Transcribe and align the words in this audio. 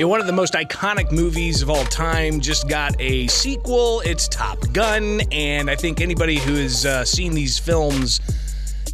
Know, 0.00 0.08
one 0.08 0.20
of 0.20 0.26
the 0.26 0.32
most 0.32 0.54
iconic 0.54 1.12
movies 1.12 1.60
of 1.60 1.68
all 1.68 1.84
time 1.84 2.40
just 2.40 2.66
got 2.70 2.98
a 2.98 3.26
sequel. 3.26 4.00
It's 4.00 4.28
Top 4.28 4.58
Gun, 4.72 5.20
and 5.30 5.68
I 5.70 5.76
think 5.76 6.00
anybody 6.00 6.38
who 6.38 6.54
has 6.54 6.86
uh, 6.86 7.04
seen 7.04 7.34
these 7.34 7.58
films 7.58 8.18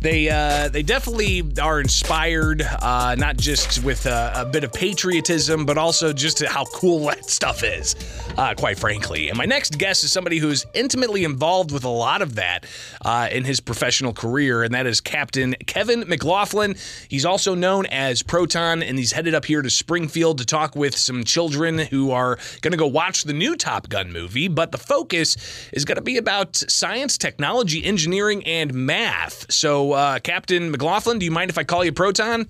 they 0.07 0.29
uh, 0.29 0.69
they 0.69 0.85
definitely 0.85 1.43
are 1.61 1.81
inspired, 1.81 2.63
uh, 2.63 3.17
not 3.19 3.37
just 3.37 3.83
with 3.83 4.07
a, 4.07 4.33
a, 4.37 4.45
bit 4.45 4.63
of 4.63 4.73
patriotism, 4.73 5.67
but 5.67 5.77
also 5.77 6.13
just 6.13 6.45
how 6.45 6.65
cool 6.67 7.01
that 7.07 7.29
stuff 7.29 7.65
is, 7.65 7.97
uh, 8.39 8.54
quite 8.54 8.79
frankly. 8.79 9.29
And 9.29 9.37
my 9.37 9.47
next 9.47 9.79
guest 9.79 10.04
is 10.04 10.13
somebody 10.13 10.39
who's 10.39 10.65
intimately 10.75 11.25
involved 11.25 11.72
with 11.72 11.83
a 11.83 11.89
lot 11.89 12.22
of 12.22 12.37
that 12.37 12.67
uh, 13.04 13.29
in 13.33 13.43
his 13.43 13.58
professional 13.58 14.13
career, 14.13 14.63
and 14.63 14.72
that 14.75 14.87
is 14.87 15.01
Captain 15.01 15.57
Kevin 15.67 16.05
McLaughlin. 16.07 16.77
He's 17.09 17.25
also 17.25 17.57
known 17.57 17.87
as 17.87 18.23
Proton, 18.23 18.84
and 18.84 18.98
he's 18.98 19.11
headed 19.11 19.34
up 19.34 19.45
here 19.45 19.61
to 19.61 19.70
Springfield 19.70 20.38
to 20.38 20.47
talk 20.47 20.77
with 20.77 20.97
some 20.97 21.25
children 21.25 21.79
who 21.79 22.12
are 22.12 22.38
going 22.61 22.71
to 22.71 22.79
go 22.79 22.87
watch 22.87 23.25
the 23.25 23.33
new 23.33 23.57
Top 23.57 23.88
Gun 23.88 24.13
movie. 24.13 24.47
But 24.47 24.71
the 24.71 24.79
focus 24.79 25.37
is 25.73 25.85
going 25.85 25.97
to 25.97 26.02
be 26.02 26.16
about 26.16 26.55
science, 26.55 27.19
technology, 27.19 27.85
engineering, 27.85 28.45
and 28.47 28.73
math. 28.73 29.51
So 29.52 29.96
uh, 29.97 30.19
Captain 30.21 30.71
McLaughlin, 30.71 31.19
do 31.19 31.25
you 31.25 31.33
mind 31.33 31.51
if 31.51 31.59
I 31.59 31.65
call 31.65 31.85
you 31.85 31.93
Proton? 31.93 32.47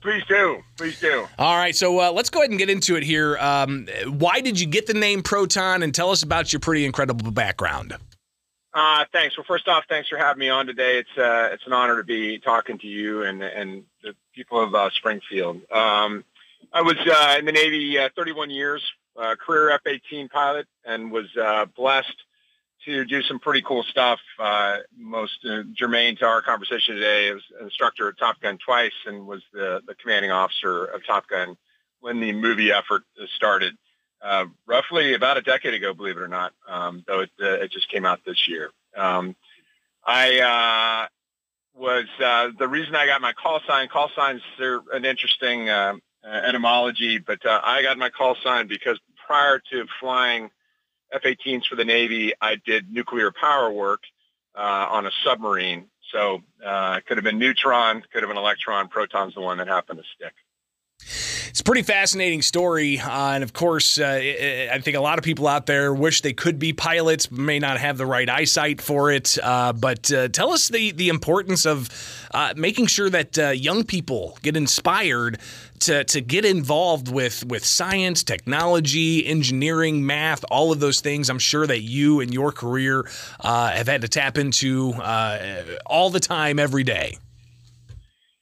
Please 0.00 0.22
do. 0.28 0.62
Please 0.76 1.00
do. 1.00 1.26
All 1.38 1.56
right, 1.56 1.74
so 1.74 1.98
uh, 1.98 2.12
let's 2.12 2.28
go 2.28 2.40
ahead 2.40 2.50
and 2.50 2.58
get 2.58 2.68
into 2.68 2.96
it 2.96 3.02
here. 3.02 3.38
Um, 3.38 3.88
why 4.06 4.40
did 4.40 4.60
you 4.60 4.66
get 4.66 4.86
the 4.86 4.94
name 4.94 5.22
Proton, 5.22 5.82
and 5.82 5.94
tell 5.94 6.10
us 6.10 6.22
about 6.22 6.52
your 6.52 6.60
pretty 6.60 6.84
incredible 6.84 7.30
background? 7.30 7.96
Uh, 8.74 9.04
thanks. 9.12 9.38
Well, 9.38 9.44
first 9.46 9.68
off, 9.68 9.84
thanks 9.88 10.08
for 10.08 10.18
having 10.18 10.40
me 10.40 10.48
on 10.48 10.66
today. 10.66 10.98
It's 10.98 11.16
uh, 11.16 11.50
it's 11.52 11.64
an 11.66 11.72
honor 11.72 11.96
to 11.98 12.04
be 12.04 12.38
talking 12.38 12.78
to 12.78 12.86
you 12.86 13.22
and 13.22 13.42
and 13.42 13.84
the 14.02 14.14
people 14.34 14.60
of 14.60 14.74
uh, 14.74 14.90
Springfield. 14.90 15.60
Um, 15.70 16.24
I 16.72 16.82
was 16.82 16.96
uh, 16.98 17.36
in 17.38 17.44
the 17.44 17.52
Navy 17.52 17.96
uh, 17.98 18.08
31 18.16 18.50
years, 18.50 18.82
uh, 19.16 19.36
career 19.36 19.70
F-18 19.70 20.28
pilot, 20.28 20.66
and 20.84 21.12
was 21.12 21.28
blessed 21.76 22.16
to 22.84 23.04
do 23.04 23.22
some 23.22 23.38
pretty 23.38 23.62
cool 23.62 23.82
stuff. 23.84 24.20
Uh, 24.38 24.78
most 24.96 25.44
uh, 25.48 25.62
germane 25.74 26.16
to 26.16 26.26
our 26.26 26.42
conversation 26.42 26.96
today 26.96 27.28
is 27.28 27.42
instructor 27.60 28.08
at 28.08 28.18
Top 28.18 28.40
Gun 28.40 28.58
twice 28.58 28.92
and 29.06 29.26
was 29.26 29.42
the, 29.52 29.80
the 29.86 29.94
commanding 29.94 30.30
officer 30.30 30.84
of 30.84 31.04
Top 31.06 31.28
Gun 31.28 31.56
when 32.00 32.20
the 32.20 32.32
movie 32.32 32.72
effort 32.72 33.02
started. 33.36 33.74
Uh, 34.22 34.46
roughly 34.66 35.12
about 35.12 35.36
a 35.36 35.42
decade 35.42 35.74
ago, 35.74 35.92
believe 35.92 36.16
it 36.16 36.22
or 36.22 36.28
not, 36.28 36.52
um, 36.66 37.04
though 37.06 37.20
it, 37.20 37.30
uh, 37.42 37.46
it 37.46 37.70
just 37.70 37.90
came 37.90 38.06
out 38.06 38.20
this 38.24 38.48
year. 38.48 38.70
Um, 38.96 39.36
I 40.06 40.40
uh, 40.40 41.78
was 41.78 42.06
uh, 42.24 42.48
the 42.58 42.66
reason 42.66 42.94
I 42.94 43.06
got 43.06 43.20
my 43.20 43.34
call 43.34 43.60
sign. 43.66 43.88
Call 43.88 44.10
signs 44.16 44.40
are 44.60 44.80
an 44.92 45.04
interesting 45.04 45.68
etymology, 46.24 47.18
but 47.18 47.38
I 47.44 47.82
got 47.82 47.98
my 47.98 48.08
call 48.08 48.36
sign 48.42 48.66
because 48.66 48.98
prior 49.26 49.60
to 49.70 49.86
flying 50.00 50.50
F-18s 51.14 51.66
for 51.66 51.76
the 51.76 51.84
Navy, 51.84 52.32
I 52.40 52.56
did 52.56 52.92
nuclear 52.92 53.32
power 53.32 53.70
work 53.70 54.02
uh, 54.54 54.86
on 54.90 55.06
a 55.06 55.10
submarine. 55.24 55.86
So 56.12 56.42
uh, 56.64 56.96
it 56.98 57.06
could 57.06 57.16
have 57.16 57.24
been 57.24 57.38
neutron, 57.38 58.02
could 58.12 58.22
have 58.22 58.28
been 58.28 58.36
electron. 58.36 58.88
Proton's 58.88 59.34
the 59.34 59.40
one 59.40 59.58
that 59.58 59.68
happened 59.68 59.98
to 59.98 60.04
stick. 60.14 60.34
It's 61.54 61.60
a 61.60 61.62
pretty 61.62 61.82
fascinating 61.82 62.42
story, 62.42 62.98
uh, 62.98 63.30
and 63.30 63.44
of 63.44 63.52
course, 63.52 64.00
uh, 64.00 64.20
I 64.72 64.80
think 64.80 64.96
a 64.96 65.00
lot 65.00 65.18
of 65.18 65.24
people 65.24 65.46
out 65.46 65.66
there 65.66 65.94
wish 65.94 66.20
they 66.20 66.32
could 66.32 66.58
be 66.58 66.72
pilots, 66.72 67.30
may 67.30 67.60
not 67.60 67.78
have 67.78 67.96
the 67.96 68.06
right 68.06 68.28
eyesight 68.28 68.80
for 68.80 69.12
it. 69.12 69.38
Uh, 69.40 69.72
but 69.72 70.10
uh, 70.10 70.26
tell 70.26 70.50
us 70.50 70.66
the 70.66 70.90
the 70.90 71.08
importance 71.10 71.64
of 71.64 71.90
uh, 72.32 72.54
making 72.56 72.86
sure 72.86 73.08
that 73.08 73.38
uh, 73.38 73.50
young 73.50 73.84
people 73.84 74.36
get 74.42 74.56
inspired 74.56 75.38
to 75.78 76.02
to 76.02 76.20
get 76.20 76.44
involved 76.44 77.08
with 77.08 77.46
with 77.46 77.64
science, 77.64 78.24
technology, 78.24 79.24
engineering, 79.24 80.04
math, 80.04 80.44
all 80.50 80.72
of 80.72 80.80
those 80.80 81.00
things. 81.00 81.30
I'm 81.30 81.38
sure 81.38 81.68
that 81.68 81.82
you 81.82 82.18
and 82.18 82.34
your 82.34 82.50
career 82.50 83.08
have 83.40 83.86
had 83.86 84.00
to 84.00 84.08
tap 84.08 84.38
into 84.38 84.92
all 85.86 86.10
the 86.10 86.18
time, 86.18 86.58
every 86.58 86.82
day. 86.82 87.18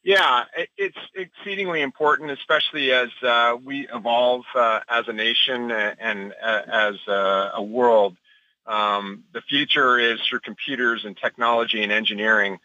Yeah, 0.04 0.44
it's 0.76 0.96
exceedingly 1.14 1.80
important, 1.80 2.32
especially 2.32 2.90
as 2.90 3.10
uh, 3.22 3.56
we 3.64 3.86
evolve 3.88 4.42
uh, 4.52 4.80
as 4.88 5.06
a 5.06 5.12
nation 5.12 5.70
and 5.70 6.34
uh, 6.42 6.62
as 6.66 6.96
a 7.06 7.62
world. 7.62 8.16
Um, 8.66 9.24
the 9.32 9.42
future 9.42 9.98
is 10.00 10.18
through 10.28 10.40
computers 10.40 11.04
and 11.04 11.16
technology 11.16 11.84
and 11.84 11.92
engineering. 11.92 12.58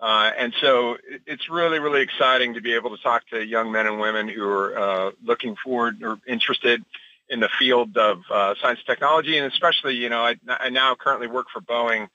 Uh, 0.00 0.30
and 0.38 0.54
so 0.60 0.96
it's 1.26 1.48
really, 1.48 1.80
really 1.80 2.02
exciting 2.02 2.54
to 2.54 2.60
be 2.60 2.74
able 2.74 2.96
to 2.96 3.02
talk 3.02 3.26
to 3.30 3.44
young 3.44 3.72
men 3.72 3.86
and 3.86 3.98
women 3.98 4.28
who 4.28 4.48
are 4.48 4.78
uh, 4.78 5.10
looking 5.24 5.56
forward 5.56 6.00
or 6.02 6.18
interested 6.28 6.84
in 7.28 7.40
the 7.40 7.48
field 7.58 7.96
of 7.96 8.18
uh, 8.30 8.54
science 8.60 8.80
and 8.80 8.86
technology. 8.86 9.36
And 9.36 9.52
especially, 9.52 9.96
you 9.96 10.10
know, 10.10 10.20
I, 10.20 10.36
I 10.48 10.68
now 10.68 10.94
currently 10.94 11.26
work 11.26 11.46
for 11.52 11.60
Boeing 11.60 12.08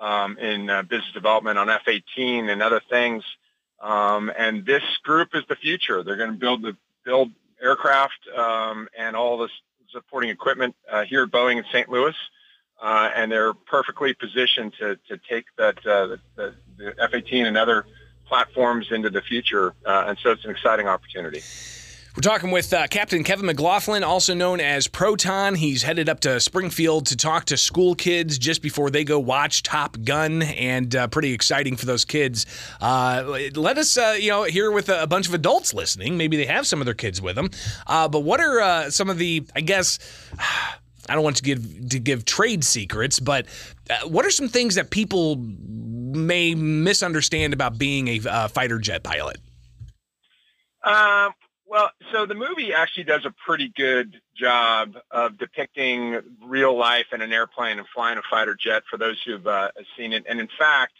um, 0.00 0.38
in 0.38 0.66
business 0.88 1.12
development 1.12 1.58
on 1.58 1.70
F-18 1.70 2.50
and 2.50 2.62
other 2.62 2.80
things. 2.90 3.22
Um, 3.84 4.32
and 4.36 4.64
this 4.64 4.82
group 5.02 5.34
is 5.34 5.42
the 5.48 5.56
future. 5.56 6.02
They're 6.02 6.16
going 6.16 6.32
to 6.32 6.38
build 6.38 6.62
the 6.62 6.74
build 7.04 7.30
aircraft 7.62 8.18
um, 8.34 8.88
and 8.98 9.14
all 9.14 9.36
the 9.36 9.48
supporting 9.92 10.30
equipment 10.30 10.74
uh, 10.90 11.04
here 11.04 11.24
at 11.24 11.30
Boeing 11.30 11.58
in 11.58 11.64
St. 11.70 11.88
Louis, 11.90 12.14
uh, 12.82 13.10
and 13.14 13.30
they're 13.30 13.52
perfectly 13.52 14.14
positioned 14.14 14.72
to 14.78 14.96
to 15.08 15.18
take 15.28 15.44
that 15.58 15.76
uh, 15.86 16.16
the, 16.36 16.54
the 16.78 16.94
F-18 16.98 17.46
and 17.46 17.58
other 17.58 17.84
platforms 18.26 18.86
into 18.90 19.10
the 19.10 19.20
future. 19.20 19.74
Uh, 19.84 20.04
and 20.08 20.18
so 20.22 20.30
it's 20.30 20.44
an 20.44 20.50
exciting 20.50 20.88
opportunity. 20.88 21.42
We're 22.16 22.20
talking 22.20 22.52
with 22.52 22.72
uh, 22.72 22.86
Captain 22.86 23.24
Kevin 23.24 23.46
McLaughlin, 23.46 24.04
also 24.04 24.34
known 24.34 24.60
as 24.60 24.86
Proton. 24.86 25.56
He's 25.56 25.82
headed 25.82 26.08
up 26.08 26.20
to 26.20 26.38
Springfield 26.38 27.06
to 27.06 27.16
talk 27.16 27.46
to 27.46 27.56
school 27.56 27.96
kids 27.96 28.38
just 28.38 28.62
before 28.62 28.88
they 28.88 29.02
go 29.02 29.18
watch 29.18 29.64
Top 29.64 29.96
Gun, 30.04 30.40
and 30.42 30.94
uh, 30.94 31.08
pretty 31.08 31.32
exciting 31.32 31.74
for 31.74 31.86
those 31.86 32.04
kids. 32.04 32.46
Uh, 32.80 33.40
let 33.56 33.78
us, 33.78 33.96
uh, 33.96 34.16
you 34.16 34.30
know, 34.30 34.44
here 34.44 34.70
with 34.70 34.90
a 34.90 35.08
bunch 35.08 35.26
of 35.26 35.34
adults 35.34 35.74
listening. 35.74 36.16
Maybe 36.16 36.36
they 36.36 36.46
have 36.46 36.68
some 36.68 36.80
of 36.80 36.84
their 36.84 36.94
kids 36.94 37.20
with 37.20 37.34
them. 37.34 37.50
Uh, 37.84 38.06
but 38.06 38.20
what 38.20 38.38
are 38.38 38.60
uh, 38.60 38.90
some 38.90 39.10
of 39.10 39.18
the, 39.18 39.44
I 39.56 39.62
guess, 39.62 39.98
I 40.38 41.14
don't 41.14 41.24
want 41.24 41.38
to 41.38 41.42
give 41.42 41.88
to 41.88 41.98
give 41.98 42.24
trade 42.24 42.62
secrets, 42.62 43.18
but 43.18 43.46
what 44.06 44.24
are 44.24 44.30
some 44.30 44.48
things 44.48 44.76
that 44.76 44.90
people 44.90 45.34
may 45.34 46.54
misunderstand 46.54 47.54
about 47.54 47.76
being 47.76 48.06
a 48.06 48.48
fighter 48.50 48.78
jet 48.78 49.02
pilot? 49.02 49.38
Um, 50.84 51.32
well, 51.74 51.90
so 52.12 52.24
the 52.24 52.36
movie 52.36 52.72
actually 52.72 53.02
does 53.02 53.24
a 53.24 53.34
pretty 53.44 53.68
good 53.68 54.20
job 54.36 54.94
of 55.10 55.36
depicting 55.38 56.20
real 56.46 56.78
life 56.78 57.06
in 57.12 57.20
an 57.20 57.32
airplane 57.32 57.78
and 57.78 57.86
flying 57.92 58.16
a 58.16 58.22
fighter 58.30 58.54
jet 58.54 58.84
for 58.88 58.96
those 58.96 59.20
who've 59.26 59.44
uh, 59.44 59.70
seen 59.96 60.12
it. 60.12 60.24
And 60.28 60.38
in 60.38 60.48
fact, 60.56 60.92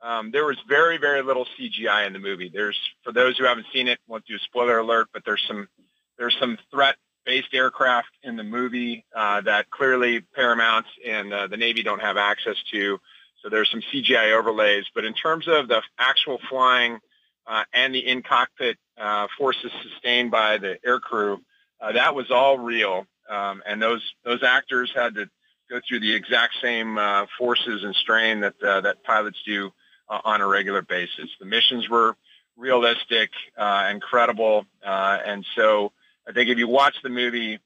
um, 0.00 0.30
there 0.30 0.44
was 0.44 0.56
very, 0.68 0.96
very 0.96 1.22
little 1.22 1.44
CGI 1.58 2.06
in 2.06 2.12
the 2.12 2.20
movie. 2.20 2.48
There's, 2.54 2.78
for 3.02 3.12
those 3.12 3.36
who 3.36 3.46
haven't 3.46 3.66
seen 3.74 3.88
it, 3.88 3.98
won't 4.06 4.24
do 4.24 4.36
a 4.36 4.38
spoiler 4.38 4.78
alert, 4.78 5.08
but 5.12 5.24
there's 5.24 5.42
some, 5.48 5.68
there's 6.16 6.36
some 6.38 6.56
threat-based 6.70 7.52
aircraft 7.52 8.10
in 8.22 8.36
the 8.36 8.44
movie 8.44 9.04
uh, 9.16 9.40
that 9.40 9.70
clearly 9.70 10.20
Paramount 10.36 10.86
and 11.04 11.32
uh, 11.32 11.48
the 11.48 11.56
Navy 11.56 11.82
don't 11.82 12.00
have 12.00 12.16
access 12.16 12.62
to. 12.70 13.00
So 13.42 13.48
there's 13.48 13.72
some 13.72 13.82
CGI 13.92 14.38
overlays. 14.38 14.84
But 14.94 15.04
in 15.04 15.14
terms 15.14 15.48
of 15.48 15.66
the 15.66 15.82
actual 15.98 16.38
flying 16.48 17.00
uh, 17.46 17.64
and 17.72 17.94
the 17.94 18.06
in-cockpit 18.06 18.76
uh, 18.98 19.26
forces 19.38 19.70
sustained 19.82 20.30
by 20.30 20.58
the 20.58 20.78
aircrew, 20.86 21.40
uh, 21.80 21.92
that 21.92 22.14
was 22.14 22.30
all 22.30 22.58
real. 22.58 23.06
Um, 23.28 23.62
and 23.66 23.80
those 23.80 24.02
those 24.24 24.42
actors 24.42 24.92
had 24.94 25.14
to 25.14 25.28
go 25.70 25.80
through 25.86 26.00
the 26.00 26.14
exact 26.14 26.54
same 26.60 26.98
uh, 26.98 27.26
forces 27.38 27.82
and 27.84 27.94
strain 27.94 28.40
that 28.40 28.62
uh, 28.62 28.80
that 28.82 29.02
pilots 29.04 29.38
do 29.46 29.72
uh, 30.08 30.20
on 30.24 30.40
a 30.40 30.46
regular 30.46 30.82
basis. 30.82 31.30
The 31.40 31.46
missions 31.46 31.88
were 31.88 32.16
realistic, 32.56 33.30
uh, 33.56 33.88
incredible, 33.90 34.66
uh, 34.84 35.18
and 35.24 35.46
so 35.56 35.92
I 36.28 36.32
think 36.32 36.50
if 36.50 36.58
you 36.58 36.68
watch 36.68 36.94
the 37.02 37.08
movie 37.08 37.58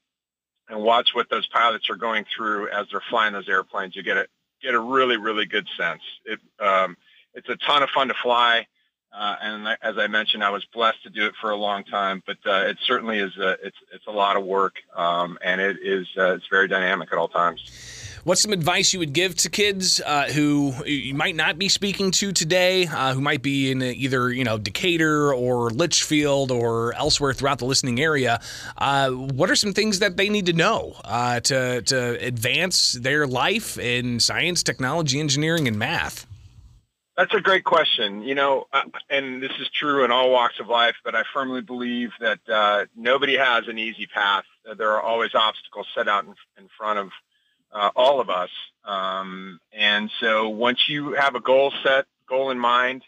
and 0.69 0.81
watch 0.81 1.09
what 1.13 1.29
those 1.29 1.47
pilots 1.47 1.89
are 1.89 1.95
going 1.95 2.25
through 2.35 2.69
as 2.69 2.87
they're 2.91 3.03
flying 3.09 3.33
those 3.33 3.49
airplanes, 3.49 3.95
you 3.95 4.03
get 4.03 4.17
a 4.17 4.27
get 4.61 4.73
a 4.73 4.79
really 4.79 5.17
really 5.17 5.45
good 5.45 5.67
sense. 5.77 6.01
It 6.25 6.39
um, 6.59 6.95
it's 7.33 7.49
a 7.49 7.57
ton 7.57 7.83
of 7.83 7.89
fun 7.89 8.07
to 8.07 8.15
fly. 8.23 8.67
Uh, 9.13 9.35
and 9.41 9.67
as 9.81 9.97
I 9.97 10.07
mentioned, 10.07 10.43
I 10.43 10.49
was 10.49 10.65
blessed 10.73 11.01
to 11.03 11.09
do 11.09 11.25
it 11.25 11.33
for 11.41 11.49
a 11.49 11.55
long 11.55 11.83
time, 11.83 12.21
but 12.25 12.37
uh, 12.45 12.67
it 12.67 12.77
certainly 12.85 13.19
is 13.19 13.35
a, 13.37 13.51
it's 13.63 13.77
it's 13.91 14.05
a 14.05 14.11
lot 14.11 14.35
of 14.35 14.45
work, 14.45 14.75
um, 14.95 15.39
and 15.43 15.59
it 15.59 15.77
is 15.81 16.07
uh, 16.17 16.35
it's 16.35 16.47
very 16.51 16.67
dynamic 16.67 17.09
at 17.11 17.17
all 17.17 17.27
times. 17.27 18.21
What's 18.25 18.41
some 18.41 18.51
advice 18.51 18.91
you 18.91 18.99
would 18.99 19.13
give 19.13 19.35
to 19.37 19.49
kids 19.49 20.01
uh, 20.05 20.25
who 20.25 20.73
you 20.85 21.15
might 21.15 21.35
not 21.35 21.57
be 21.57 21.69
speaking 21.69 22.11
to 22.11 22.33
today, 22.33 22.85
uh, 22.85 23.13
who 23.13 23.21
might 23.21 23.41
be 23.41 23.71
in 23.71 23.81
either 23.81 24.31
you 24.31 24.43
know 24.43 24.57
Decatur 24.57 25.33
or 25.33 25.71
Litchfield 25.71 26.51
or 26.51 26.93
elsewhere 26.93 27.33
throughout 27.33 27.59
the 27.59 27.65
listening 27.65 27.99
area? 27.99 28.39
Uh, 28.77 29.09
what 29.11 29.49
are 29.49 29.55
some 29.55 29.73
things 29.73 29.99
that 29.99 30.17
they 30.17 30.29
need 30.29 30.45
to 30.47 30.53
know 30.53 30.95
to 31.43 31.81
to 31.81 32.19
advance 32.19 32.91
their 32.91 33.25
life 33.25 33.79
in 33.79 34.19
science, 34.19 34.61
technology, 34.61 35.19
engineering, 35.19 35.67
and 35.67 35.79
math? 35.79 36.27
That's 37.17 37.33
a 37.33 37.41
great 37.41 37.63
question. 37.63 38.21
You 38.21 38.35
know, 38.35 38.67
uh, 38.71 38.83
and 39.09 39.41
this 39.41 39.51
is 39.59 39.67
true 39.73 40.05
in 40.05 40.11
all 40.11 40.29
walks 40.29 40.59
of 40.59 40.67
life, 40.67 40.95
but 41.03 41.15
I 41.15 41.23
firmly 41.33 41.61
believe 41.61 42.11
that 42.19 42.39
uh, 42.47 42.85
nobody 42.95 43.35
has 43.37 43.67
an 43.67 43.79
easy 43.79 44.05
path. 44.05 44.43
There 44.77 44.91
are 44.91 45.01
always 45.01 45.33
obstacles 45.33 45.87
set 45.95 46.07
out 46.07 46.25
in, 46.25 46.35
in 46.59 46.69
front 46.77 46.99
of 46.99 47.09
uh, 47.73 47.89
all 47.95 48.19
of 48.19 48.29
us. 48.29 48.51
Um, 48.85 49.59
and 49.73 50.11
so 50.19 50.49
once 50.49 50.87
you 50.87 51.13
have 51.13 51.33
a 51.33 51.39
goal 51.39 51.73
set, 51.83 52.05
goal 52.29 52.51
in 52.51 52.59
mind, 52.59 53.03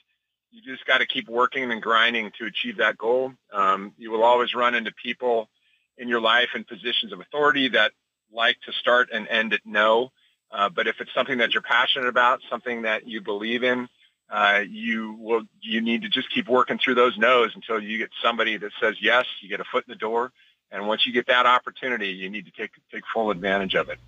you 0.52 0.64
just 0.64 0.88
got 0.88 0.98
to 0.98 1.06
keep 1.06 1.30
working 1.30 1.72
and 1.72 1.80
grinding 1.80 2.32
to 2.40 2.46
achieve 2.46 2.78
that 2.78 2.98
goal. 2.98 3.34
Um, 3.54 3.94
you 4.00 4.10
will 4.10 4.24
always 4.24 4.56
run 4.56 4.74
into 4.74 4.92
people 4.92 5.50
in 6.00 6.08
your 6.08 6.20
life 6.22 6.50
in 6.56 6.64
positions 6.64 7.14
of 7.14 7.20
authority 7.20 7.70
that 7.70 7.92
like 8.34 8.58
to 8.66 8.72
start 8.72 9.10
and 9.14 9.28
end 9.28 9.54
at 9.54 9.62
no. 9.66 10.12
Uh, 10.52 10.68
but 10.70 10.88
if 10.88 10.96
it's 11.00 11.14
something 11.14 11.38
that 11.38 11.54
you're 11.54 11.62
passionate 11.62 12.08
about, 12.08 12.40
something 12.50 12.82
that 12.82 13.08
you 13.08 13.22
believe 13.22 13.64
in, 13.64 13.88
uh, 14.30 14.62
you 14.70 15.14
will 15.20 15.44
you 15.62 15.82
need 15.82 16.04
to 16.04 16.10
just 16.10 16.32
keep 16.34 16.48
working 16.48 16.78
through 16.78 16.96
those 16.96 17.18
no's 17.18 17.52
until 17.56 17.82
you 17.82 17.98
get 17.98 18.10
somebody 18.24 18.58
that 18.58 18.72
says 18.80 18.96
yes. 19.02 19.26
You 19.42 19.50
get 19.50 19.60
a 19.60 19.64
foot 19.64 19.86
in 19.88 19.92
the 19.92 19.98
door, 19.98 20.32
and 20.72 20.88
once 20.88 21.06
you 21.06 21.14
get 21.14 21.28
that 21.28 21.46
opportunity, 21.46 22.10
you 22.10 22.30
need 22.30 22.46
to 22.46 22.52
take 22.52 22.72
take 22.92 23.04
full 23.14 23.32
advantage 23.32 23.76
of 23.76 23.90
it. 23.90 24.00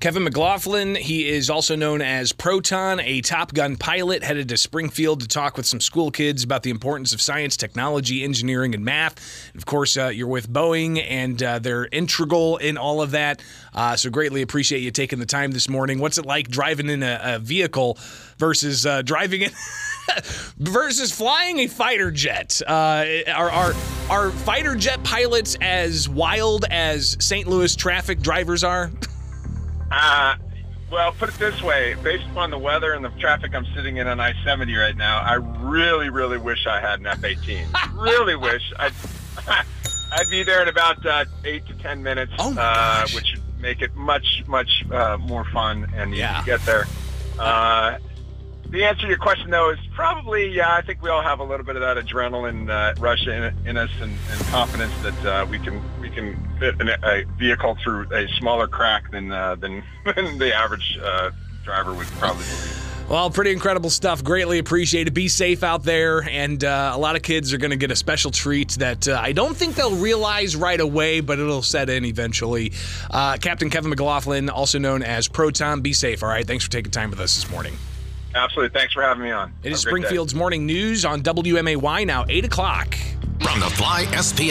Kevin 0.00 0.24
McLaughlin, 0.24 0.94
he 0.94 1.28
is 1.28 1.50
also 1.50 1.76
known 1.76 2.00
as 2.00 2.32
Proton, 2.32 3.00
a 3.00 3.20
Top 3.20 3.52
Gun 3.52 3.76
pilot, 3.76 4.22
headed 4.22 4.48
to 4.48 4.56
Springfield 4.56 5.20
to 5.20 5.28
talk 5.28 5.58
with 5.58 5.66
some 5.66 5.80
school 5.80 6.10
kids 6.10 6.42
about 6.42 6.62
the 6.62 6.70
importance 6.70 7.12
of 7.12 7.20
science, 7.20 7.56
technology, 7.56 8.24
engineering, 8.24 8.74
and 8.74 8.84
math. 8.84 9.52
of 9.54 9.66
course, 9.66 9.98
uh, 9.98 10.06
you're 10.06 10.26
with 10.26 10.50
Boeing, 10.50 11.04
and 11.06 11.42
uh, 11.42 11.58
they're 11.58 11.86
integral 11.92 12.56
in 12.56 12.78
all 12.78 13.02
of 13.02 13.10
that. 13.10 13.42
Uh, 13.74 13.94
so, 13.94 14.10
greatly 14.10 14.42
appreciate 14.42 14.80
you 14.80 14.90
taking 14.90 15.18
the 15.18 15.26
time 15.26 15.52
this 15.52 15.68
morning. 15.68 15.98
What's 15.98 16.18
it 16.18 16.26
like 16.26 16.48
driving 16.48 16.88
in 16.88 17.02
a, 17.02 17.20
a 17.22 17.38
vehicle 17.38 17.98
versus 18.38 18.86
uh, 18.86 19.02
driving 19.02 19.42
in? 19.42 19.50
versus 20.58 21.12
flying 21.12 21.60
a 21.60 21.66
fighter 21.66 22.10
jet. 22.10 22.60
Uh, 22.66 23.04
are, 23.34 23.50
are 23.50 23.74
are 24.08 24.30
fighter 24.30 24.74
jet 24.74 25.02
pilots 25.04 25.56
as 25.60 26.08
wild 26.08 26.64
as 26.70 27.16
St. 27.20 27.46
Louis 27.46 27.74
traffic 27.76 28.20
drivers 28.20 28.64
are? 28.64 28.90
Uh, 29.92 30.36
well, 30.88 31.10
put 31.10 31.28
it 31.28 31.34
this 31.34 31.60
way: 31.62 31.96
based 32.04 32.24
upon 32.30 32.50
the 32.50 32.58
weather 32.58 32.92
and 32.92 33.04
the 33.04 33.08
traffic 33.18 33.56
I'm 33.56 33.66
sitting 33.74 33.96
in 33.96 34.06
on 34.06 34.20
I-70 34.20 34.80
right 34.80 34.96
now, 34.96 35.18
I 35.18 35.34
really, 35.34 36.10
really 36.10 36.38
wish 36.38 36.64
I 36.64 36.80
had 36.80 37.00
an 37.00 37.06
F-18. 37.06 37.66
really 38.00 38.36
wish 38.36 38.62
I'd 38.78 38.92
I'd 40.12 40.30
be 40.30 40.44
there 40.44 40.62
in 40.62 40.68
about 40.68 41.04
uh, 41.04 41.24
eight 41.44 41.66
to 41.66 41.74
ten 41.74 42.04
minutes, 42.04 42.32
oh 42.38 42.54
uh, 42.56 43.06
which 43.14 43.32
would 43.34 43.60
make 43.60 43.82
it 43.82 43.94
much, 43.94 44.44
much 44.46 44.70
uh, 44.92 45.16
more 45.18 45.44
fun 45.46 45.90
and 45.94 46.14
yeah. 46.14 46.40
you 46.40 46.46
get 46.46 46.60
there. 46.66 46.86
The 48.70 48.84
answer 48.84 49.02
to 49.02 49.08
your 49.08 49.18
question, 49.18 49.50
though, 49.50 49.70
is 49.70 49.78
probably 49.94 50.54
yeah. 50.54 50.76
I 50.76 50.82
think 50.82 51.02
we 51.02 51.10
all 51.10 51.22
have 51.22 51.40
a 51.40 51.44
little 51.44 51.66
bit 51.66 51.74
of 51.74 51.82
that 51.82 51.96
adrenaline 51.96 52.70
uh, 52.70 52.94
rush 53.00 53.26
in, 53.26 53.52
in 53.66 53.76
us 53.76 53.90
and, 54.00 54.16
and 54.30 54.40
confidence 54.46 54.92
that 55.02 55.26
uh, 55.26 55.46
we 55.46 55.58
can 55.58 55.82
we 56.00 56.08
can 56.08 56.36
fit 56.60 56.80
an, 56.80 56.88
a 56.88 57.24
vehicle 57.36 57.76
through 57.82 58.06
a 58.14 58.28
smaller 58.38 58.68
crack 58.68 59.10
than 59.10 59.32
uh, 59.32 59.56
than, 59.56 59.82
than 60.14 60.38
the 60.38 60.54
average 60.54 60.98
uh, 61.02 61.30
driver 61.64 61.92
would 61.92 62.06
probably 62.18 62.44
believe. 62.44 62.86
Well, 63.08 63.28
pretty 63.28 63.50
incredible 63.50 63.90
stuff. 63.90 64.22
Greatly 64.22 64.60
appreciated. 64.60 65.14
Be 65.14 65.26
safe 65.26 65.64
out 65.64 65.82
there. 65.82 66.22
And 66.30 66.62
uh, 66.62 66.92
a 66.94 66.98
lot 66.98 67.16
of 67.16 67.22
kids 67.22 67.52
are 67.52 67.58
going 67.58 67.72
to 67.72 67.76
get 67.76 67.90
a 67.90 67.96
special 67.96 68.30
treat 68.30 68.68
that 68.74 69.08
uh, 69.08 69.18
I 69.20 69.32
don't 69.32 69.56
think 69.56 69.74
they'll 69.74 69.96
realize 69.96 70.54
right 70.54 70.78
away, 70.78 71.18
but 71.18 71.40
it'll 71.40 71.62
set 71.62 71.90
in 71.90 72.04
eventually. 72.04 72.72
Uh, 73.10 73.36
Captain 73.40 73.68
Kevin 73.68 73.90
McLaughlin, 73.90 74.48
also 74.48 74.78
known 74.78 75.02
as 75.02 75.26
Proton. 75.26 75.80
Be 75.80 75.92
safe, 75.92 76.22
all 76.22 76.28
right? 76.28 76.46
Thanks 76.46 76.64
for 76.64 76.70
taking 76.70 76.92
time 76.92 77.10
with 77.10 77.18
us 77.18 77.34
this 77.34 77.50
morning. 77.50 77.74
Absolutely. 78.34 78.78
Thanks 78.78 78.94
for 78.94 79.02
having 79.02 79.22
me 79.22 79.30
on. 79.30 79.52
It 79.62 79.72
is 79.72 79.80
Springfield's 79.80 80.34
morning 80.34 80.66
news 80.66 81.04
on 81.04 81.22
WMAY 81.22 82.06
now, 82.06 82.24
8 82.28 82.44
o'clock. 82.44 82.96
From 83.40 83.58
the 83.58 83.70
Fly 83.70 84.04
SPI 84.20 84.50